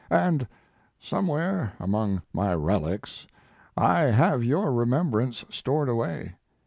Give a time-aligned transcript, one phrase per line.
[0.09, 0.47] And
[0.99, 3.27] somewhere among my relics
[3.77, 6.33] I have your remembrance stored away.